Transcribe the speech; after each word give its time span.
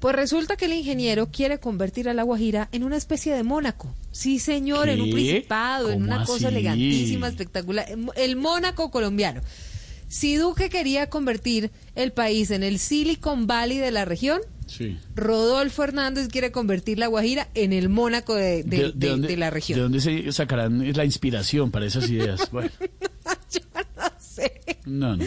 Pues 0.00 0.16
resulta 0.16 0.56
que 0.56 0.64
el 0.64 0.72
ingeniero 0.72 1.30
quiere 1.30 1.58
convertir 1.60 2.08
a 2.08 2.14
La 2.14 2.22
Guajira 2.22 2.68
en 2.72 2.84
una 2.84 2.96
especie 2.96 3.34
de 3.34 3.42
Mónaco. 3.42 3.94
Sí, 4.12 4.38
señor, 4.38 4.88
en 4.88 5.00
un 5.02 5.10
principado, 5.10 5.90
en 5.90 6.00
¿Cómo 6.00 6.06
una 6.06 6.24
cosa 6.24 6.48
elegantísima, 6.48 7.28
espectacular. 7.28 7.86
El 8.16 8.36
Mónaco 8.36 8.90
colombiano. 8.90 9.42
Si 10.08 10.34
Duque 10.36 10.70
quería 10.70 11.08
convertir 11.08 11.70
el 11.94 12.12
país 12.12 12.50
en 12.50 12.62
el 12.64 12.78
Silicon 12.78 13.46
Valley 13.46 13.78
de 13.78 13.90
la 13.90 14.04
región, 14.04 14.40
Sí. 14.66 14.96
Rodolfo 15.16 15.82
Hernández 15.82 16.28
quiere 16.28 16.52
convertir 16.52 16.98
La 16.98 17.08
Guajira 17.08 17.48
en 17.54 17.72
el 17.72 17.88
Mónaco 17.88 18.34
de, 18.36 18.62
de- 18.62 18.92
de- 18.94 19.16
de 19.18 19.36
la 19.36 19.50
región. 19.50 19.76
¿De 19.78 19.82
dónde 19.82 20.00
se 20.00 20.30
sacarán 20.32 20.92
la 20.94 21.04
inspiración 21.04 21.70
para 21.72 21.86
esas 21.86 22.08
ideas? 22.08 22.48
Bueno, 22.52 22.70
Yo 23.52 23.60
no 23.96 24.10
sé. 24.20 24.60
no, 24.86 25.16
no. 25.16 25.24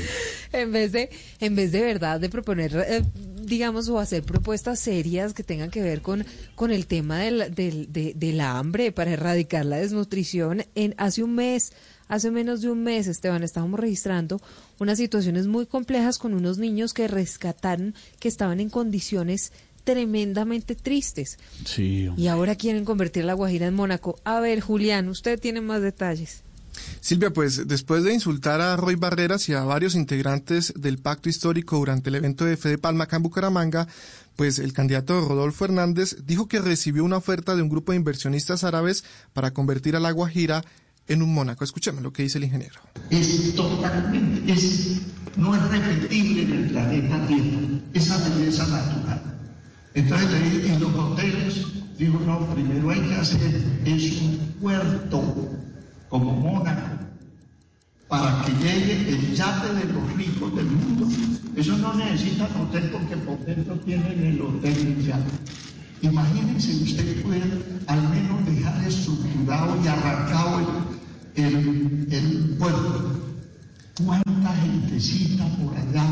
en 0.54 0.71
vez 0.71 0.94
de 0.94 1.10
en 1.42 1.55
vez 1.55 1.71
de 1.74 1.82
verdad 1.82 2.20
de 2.21 2.30
proponer 2.30 2.74
eh, 2.88 3.02
digamos 3.46 3.89
o 3.89 4.00
hacer 4.00 4.23
propuestas 4.23 4.80
serias 4.80 5.34
que 5.34 5.44
tengan 5.44 5.70
que 5.70 5.82
ver 5.82 6.02
con 6.02 6.26
con 6.55 6.72
el 6.72 6.88
tema 6.88 7.20
del, 7.20 7.54
del, 7.54 7.91
de, 7.91 8.13
del 8.16 8.41
hambre 8.41 8.91
para 8.91 9.12
erradicar 9.12 9.66
la 9.66 9.77
desnutrición 9.77 10.66
en 10.76 10.95
hace 10.98 11.23
un 11.23 11.35
mes 11.35 11.73
hace 12.08 12.32
menos 12.32 12.62
de 12.62 12.70
un 12.70 12.84
mes 12.84 13.08
Esteban 13.08 13.44
estábamos 13.44 13.80
registrando 13.80 14.41
unas 14.80 14.98
situaciones 14.98 15.48
muy 15.48 15.66
complejas 15.66 16.18
con 16.18 16.34
unos 16.34 16.58
niños 16.58 16.94
que 16.94 17.08
rescataron 17.08 17.94
que 18.20 18.27
estaban 18.27 18.59
en 18.59 18.70
condiciones 18.70 19.52
tremendamente 19.84 20.76
tristes. 20.76 21.38
Sí. 21.66 22.10
y 22.16 22.27
ahora 22.27 22.55
quieren 22.55 22.85
convertir 22.85 23.26
la 23.26 23.34
Guajira 23.34 23.68
en 23.68 23.73
Mónaco. 23.73 24.18
A 24.23 24.40
ver 24.40 24.62
Julián 24.62 25.10
usted 25.10 25.38
tiene 25.40 25.60
más 25.60 25.82
detalles 25.82 26.44
Silvia, 27.02 27.32
pues 27.32 27.68
después 27.68 28.04
de 28.04 28.14
insultar 28.14 28.62
a 28.62 28.76
Roy 28.78 28.96
Barreras 28.96 29.48
y 29.50 29.54
a 29.54 29.64
varios 29.64 29.96
integrantes 29.96 30.74
del 30.78 30.98
pacto 31.00 31.30
histórico 31.30 31.78
durante 31.78 32.10
el 32.10 32.16
evento 32.16 32.46
de 32.46 32.58
Fede 32.58 32.78
Palma 32.78 33.05
acá 33.05 33.18
en 33.18 33.24
Bucaramanga, 33.24 33.88
pues 34.36 34.58
el 34.60 34.74
candidato 34.74 35.27
Rodolfo 35.27 35.66
Hernández 35.66 36.18
dijo 36.26 36.48
que 36.48 36.60
recibió 36.60 37.04
una 37.04 37.18
oferta 37.18 37.55
de 37.55 37.62
un 37.62 37.70
grupo 37.70 37.91
de 37.91 37.98
inversionistas 37.98 38.63
árabes 38.63 39.04
para 39.34 39.52
convertir 39.52 39.96
a 39.96 39.99
La 39.99 40.12
Guajira 40.12 40.63
en 41.07 41.22
un 41.22 41.34
Mónaco. 41.34 41.63
Escuchemos 41.63 42.02
lo 42.02 42.13
que 42.13 42.24
dice 42.24 42.38
el 42.38 42.46
ingeniero. 42.46 42.80
es 43.10 43.54
totalmente, 43.55 44.52
es, 44.52 45.02
no 45.38 45.54
es 45.55 45.62
repetible 45.70 46.44
en 46.44 46.52
el 46.54 46.70
planeta 46.70 47.27
Tierra, 47.27 47.60
esa 47.94 48.18
belleza 48.29 48.68
natural. 48.68 49.22
Entonces, 49.94 50.29
le- 50.32 50.74
en 50.74 50.79
los 50.82 50.96
hoteles, 50.96 51.66
digo, 52.00 52.20
no, 52.26 52.48
primero 52.55 52.90
hay 52.90 53.02
que 53.02 53.16
hacer 53.16 53.62
es 53.85 54.22
un 54.22 54.38
puerto 54.60 55.43
como 56.14 56.32
Mónaco 56.32 56.94
para 58.08 58.46
que 58.46 58.52
llegue 58.64 59.10
el 59.10 59.34
yate 59.34 59.74
de 59.74 59.94
los 59.94 60.14
ricos 60.14 60.56
del 60.56 60.68
mundo. 60.68 61.08
Eso 61.56 61.76
no 61.80 61.92
necesitan 61.96 62.50
hotel 62.56 62.92
porque 62.92 63.18
por 63.18 63.40
dentro 63.44 63.74
tienen 63.80 64.24
el 64.24 64.40
hotel 64.40 64.96
y 65.00 65.08
yate. 65.08 65.31
Imagínense 66.03 66.84
ustedes 66.84 67.24
pueden 67.24 67.64
al 67.88 68.08
menos 68.09 68.46
dejar 68.46 68.84
estructurado 68.88 69.75
y 69.84 69.88
arrancado 69.88 70.59
el, 71.36 71.44
el, 71.46 72.08
el 72.14 72.58
puerto. 72.59 73.19
¿Cuánta 74.06 74.56
gentecita 74.58 75.47
por 75.58 75.75
allá 75.75 76.06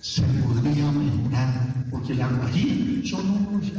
se 0.00 0.22
podría 0.22 0.90
mejorar? 0.92 1.84
Porque 1.90 2.14
la 2.14 2.28
Guajira 2.28 3.06
son 3.06 3.48
unos. 3.52 3.70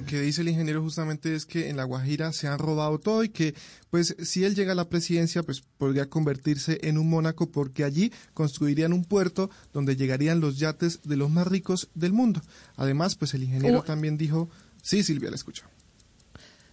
Lo 0.00 0.04
que 0.04 0.20
dice 0.20 0.40
el 0.42 0.48
ingeniero 0.48 0.82
justamente 0.82 1.34
es 1.34 1.44
que 1.46 1.68
en 1.68 1.76
La 1.76 1.84
Guajira 1.84 2.32
se 2.32 2.48
han 2.48 2.58
robado 2.58 2.98
todo 2.98 3.22
y 3.24 3.28
que 3.28 3.54
pues 3.90 4.16
si 4.22 4.44
él 4.44 4.54
llega 4.54 4.72
a 4.72 4.74
la 4.74 4.88
presidencia 4.88 5.42
pues 5.42 5.62
podría 5.78 6.08
convertirse 6.08 6.78
en 6.82 6.98
un 6.98 7.08
Mónaco 7.10 7.50
porque 7.50 7.84
allí 7.84 8.12
construirían 8.34 8.92
un 8.92 9.04
puerto 9.04 9.50
donde 9.72 9.96
llegarían 9.96 10.40
los 10.40 10.58
yates 10.58 11.00
de 11.04 11.16
los 11.16 11.30
más 11.30 11.46
ricos 11.46 11.88
del 11.94 12.12
mundo. 12.12 12.40
Además 12.76 13.14
pues 13.16 13.34
el 13.34 13.42
ingeniero 13.44 13.80
Oh. 13.80 13.82
también 13.82 14.16
dijo, 14.18 14.48
sí 14.82 15.02
Silvia, 15.02 15.30
la 15.30 15.36
escucho. 15.36 15.64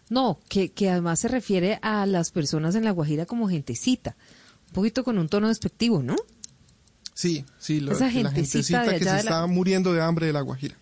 No, 0.09 0.39
que, 0.49 0.71
que 0.71 0.89
además 0.89 1.19
se 1.19 1.27
refiere 1.27 1.77
a 1.83 2.05
las 2.05 2.31
personas 2.31 2.73
en 2.75 2.83
La 2.83 2.91
Guajira 2.91 3.25
como 3.25 3.47
gentecita. 3.47 4.15
Un 4.67 4.73
poquito 4.73 5.03
con 5.03 5.17
un 5.19 5.29
tono 5.29 5.47
despectivo, 5.49 6.01
¿no? 6.01 6.15
Sí, 7.13 7.45
sí, 7.59 7.79
lo- 7.79 7.91
Esa 7.91 8.09
que 8.09 8.23
la 8.23 8.31
gentecita 8.31 8.83
de 8.83 8.89
gentecita 8.91 8.93
que 8.93 8.99
se 8.99 9.05
la- 9.05 9.19
está 9.19 9.45
muriendo 9.47 9.93
de 9.93 10.01
hambre 10.01 10.25
de 10.27 10.33
La 10.33 10.41
Guajira. 10.41 10.75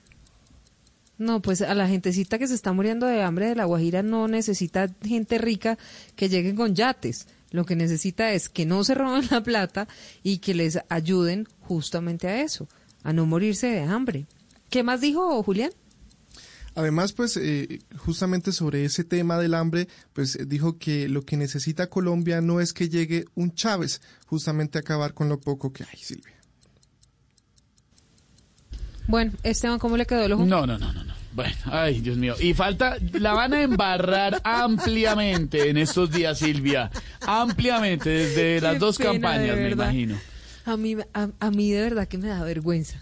No, 1.17 1.41
pues 1.41 1.61
a 1.61 1.73
la 1.73 1.88
gentecita 1.88 2.38
que 2.38 2.47
se 2.47 2.53
está 2.53 2.73
muriendo 2.73 3.07
de 3.07 3.23
hambre 3.23 3.47
de 3.47 3.55
La 3.55 3.66
Guajira 3.66 4.03
no 4.03 4.28
necesita 4.28 4.89
gente 5.03 5.38
rica 5.38 5.78
que 6.16 6.29
lleguen 6.29 6.55
con 6.55 6.75
yates. 6.75 7.28
Lo 7.51 7.66
que 7.66 7.75
necesita 7.75 8.33
es 8.33 8.50
que 8.50 8.66
no 8.66 8.83
se 8.83 8.94
roben 8.94 9.28
la 9.31 9.41
plata 9.41 9.88
y 10.22 10.39
que 10.39 10.53
les 10.53 10.79
ayuden 10.89 11.47
justamente 11.61 12.28
a 12.28 12.41
eso, 12.41 12.67
a 13.03 13.13
no 13.13 13.25
morirse 13.25 13.67
de 13.67 13.81
hambre. 13.81 14.28
¿Qué 14.69 14.83
más 14.83 15.01
dijo 15.01 15.41
Julián? 15.44 15.72
Además, 16.75 17.11
pues, 17.11 17.38
eh, 17.38 17.79
justamente 17.97 18.51
sobre 18.51 18.85
ese 18.85 19.03
tema 19.03 19.39
del 19.39 19.55
hambre, 19.55 19.88
pues 20.13 20.35
eh, 20.35 20.45
dijo 20.45 20.78
que 20.78 21.09
lo 21.09 21.23
que 21.23 21.35
necesita 21.35 21.89
Colombia 21.89 22.39
no 22.39 22.61
es 22.61 22.72
que 22.72 22.88
llegue 22.88 23.25
un 23.34 23.55
Chávez, 23.55 23.99
justamente 24.28 24.78
a 24.78 24.81
acabar 24.81 25.16
con 25.16 25.28
lo 25.28 25.39
poco 25.39 25.73
que 25.73 25.84
hay, 25.84 25.97
Silvia. 25.97 26.35
Bueno, 29.07 29.31
Esteban, 29.41 29.79
¿cómo 29.79 29.97
le 29.97 30.05
quedó 30.05 30.23
el 30.23 30.34
ojo? 30.34 30.45
No, 30.45 30.67
no, 30.67 30.78
no, 30.78 30.94
no, 30.94 31.03
no. 31.03 31.06
Bueno, 31.37 31.55
ay, 31.65 32.01
Dios 32.01 32.17
mío. 32.17 32.33
Y 32.39 32.55
falta, 32.55 32.97
la 33.13 33.31
van 33.33 33.53
a 33.53 33.61
embarrar 33.61 34.41
ampliamente 34.43 35.69
en 35.69 35.77
estos 35.77 36.09
días, 36.11 36.39
Silvia. 36.39 36.89
Ampliamente, 37.27 38.09
desde 38.09 38.59
las 38.59 38.79
dos 38.79 38.97
campañas, 38.97 39.55
me 39.55 39.69
imagino. 39.69 40.17
A 40.65 40.75
mí, 40.77 40.95
a, 41.13 41.29
a 41.39 41.51
mí 41.51 41.69
de 41.71 41.81
verdad 41.81 42.07
que 42.07 42.17
me 42.17 42.27
da 42.27 42.43
vergüenza. 42.43 42.99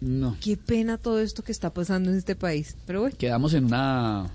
No. 0.00 0.36
Qué 0.40 0.56
pena 0.56 0.96
todo 0.96 1.18
esto 1.20 1.42
que 1.42 1.50
está 1.50 1.74
pasando 1.74 2.10
en 2.12 2.16
este 2.18 2.36
país. 2.36 2.76
Pero 2.86 3.00
bueno. 3.00 3.16
Quedamos 3.18 3.52
en 3.54 3.64
una 3.64 4.28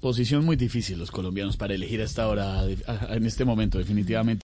posición 0.00 0.44
muy 0.44 0.56
difícil 0.56 0.98
los 0.98 1.10
colombianos 1.10 1.56
para 1.56 1.74
elegir 1.74 2.00
a 2.00 2.04
esta 2.04 2.26
hora, 2.28 2.60
a- 2.60 3.14
en 3.14 3.26
este 3.26 3.44
momento, 3.44 3.76
definitivamente. 3.78 4.34